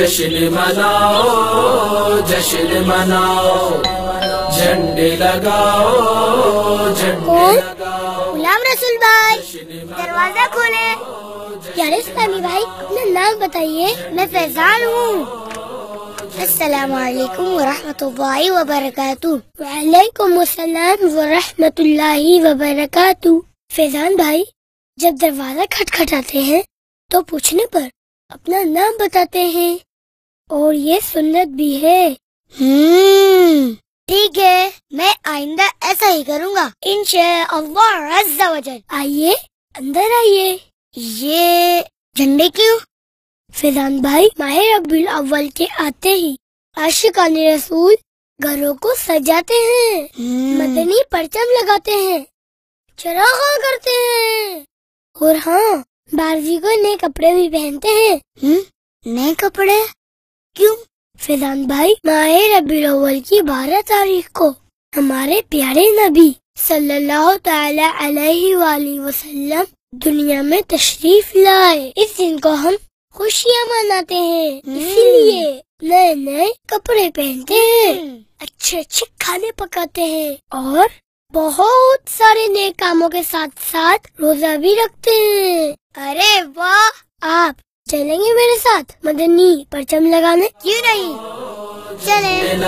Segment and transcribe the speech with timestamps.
[0.00, 3.70] جشن مناؤ جشن مناؤ
[4.56, 10.86] جھنڈے لگاؤ جھنڈے لگاؤ۔ غلام رسول بھائی دروازہ کھولے
[11.76, 15.24] یار اسلامی بھائی اپنا نام بتائیے میں فیضان ہوں۔
[16.38, 23.34] السلام علیکم ورحمۃ اللہ وبرکاتہ۔ وعلیکم السلام ورحمۃ اللہ وبرکاتہ۔
[23.76, 24.42] فیضان بھائی
[24.98, 26.62] جب دروازہ کھٹکھٹاتے ہیں
[27.10, 27.88] تو پوچھنے پر
[28.28, 29.76] اپنا نام بتاتے ہیں۔
[30.50, 32.14] اور یہ سنت بھی ہے۔
[34.06, 39.30] ٹھیک ہے میں آئندہ ایسا ہی کروں گا۔ انشاء اللہ عز و جل۔ آئیے
[39.78, 40.56] اندر آئیے۔
[40.96, 41.80] یہ
[42.16, 42.78] جھنڈے کیوں؟
[43.52, 46.34] فیضان بھائی ماہ ربی الاول کے آتے ہی
[46.76, 47.94] عاشقان رسول
[48.42, 50.08] گھروں کو سجاتے ہیں۔
[50.58, 52.24] مدنی پرچم لگاتے ہیں۔
[52.96, 54.60] چراغ کرتے ہیں۔
[55.20, 55.76] اور ہاں
[56.12, 58.16] بارزی کو نئے کپڑے بھی پہنتے ہیں۔
[59.06, 59.99] نئے کپڑے؟
[60.56, 60.76] کیوں؟
[61.20, 64.48] فیضان بھائی ماہ ربی الاول کی بارہ تاریخ کو۔
[64.96, 66.32] ہمارے پیارے نبی
[66.68, 72.74] صلی اللہ تعالی علیہ وآلہ وسلم دنیا میں تشریف لائے۔ اس دن کو ہم
[73.14, 80.34] خوشیاں مناتے ہیں۔ اسی لیے نئے نئے کپڑے پہنتے ہیں۔ اچھے اچھے کھانے پکاتے ہیں
[80.48, 80.88] اور
[81.32, 86.90] بہت سارے نئے کاموں کے ساتھ ساتھ روزہ بھی رکھتے ہیں۔ ارے واہ!
[87.20, 91.12] آپ چلیں گے میرے ساتھ؟ مدنی پرچم لگانے؟ کیوں نہیں؟
[92.04, 92.58] چلیں۔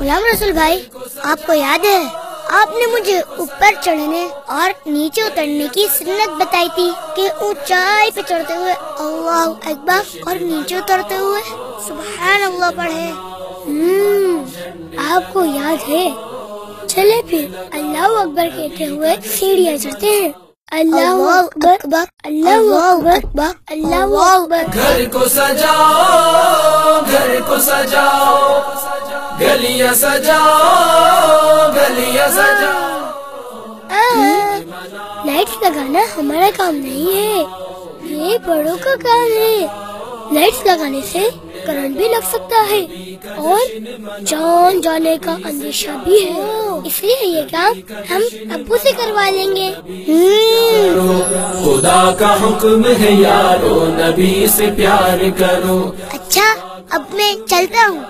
[0.00, 0.82] غلام رسول بھائی،
[1.22, 2.02] آپ کو یاد ہے،
[2.48, 8.20] آپ نے مجھے اوپر چڑھنے اور نیچے اترنے کی سنت بتائی تھی کہ اونچائی پہ
[8.28, 11.42] چڑھتے ہوئے اللہ اکبر اور نیچے اترتے ہوئے۔
[11.88, 13.10] سبحان اللہ پڑھے
[15.10, 16.10] آپ کو یاد ہے۔
[16.88, 24.62] چلے پھر، اللہ اکبر کہتے ہوئے سیڑھیاں چڑھتے ہیں۔ اللہ اکبر اللہ اکبر اللہ اکبر
[24.74, 28.58] گھر کو سجاؤ گھر کو سجاؤ
[29.40, 32.90] گلیاں سجاؤ گلیاں سجاؤ
[35.26, 37.44] لائٹس لگانا ہمارا کام نہیں ہے
[38.14, 39.56] یہ بڑوں کا کام ہے
[40.32, 41.28] لائٹس لگانے سے
[41.66, 42.80] کرنٹ بھی لگ سکتا ہے
[43.38, 43.60] اور
[44.26, 46.46] جان جانے کا اندیشہ بھی ہے
[46.86, 47.80] اس لیے یہ کام
[48.10, 48.22] ہم
[48.54, 50.31] ابو سے کروا لیں گے ہم،
[51.82, 56.54] خدا کا حکم ہے یارو، نبی سے پیار کرو۔ اچھا
[56.90, 58.04] اب میں چلتا ہوں۔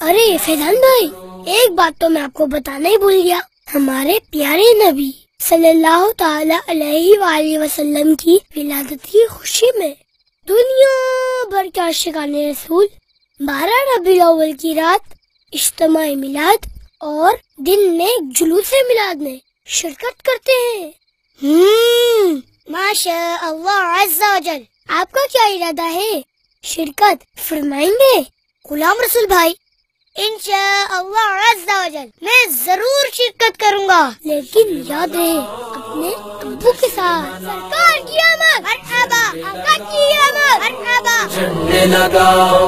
[0.00, 1.08] ارے فیضان بھائی،
[1.52, 3.38] ایک بات تو میں آپ کو بتانا ہی بھول گیا۔
[3.74, 5.10] ہمارے پیارے نبی
[5.48, 9.94] صلی اللہ تعالی علیہ وآلہ وسلم کی ولادت کی خوشی میں
[10.48, 12.86] دنیا بھر کے عاشقان رسول،
[13.40, 15.14] بارہ ربیع الاول کی رات
[15.52, 16.66] اجتماعی میلاد
[17.00, 19.36] اور دن میں جلوس میلاد میں
[19.66, 20.90] شرکت کرتے ہیں۔
[22.92, 24.62] ماشاء اللہ عز و جل
[24.96, 26.20] آپ کا کیا ارادہ ہے
[26.64, 28.18] شرکت فرمائیں گے
[28.64, 29.52] غلام رسول بھائی
[30.16, 36.10] انشاء اللہ عز و جل میں ضرور شرکت کروں گا لیکن یاد رہے اپنے
[36.42, 42.66] ابو کے ساتھ سرکار کی آمد مرحبا آقا کی آمد مرحبا جھنڈے لگاؤ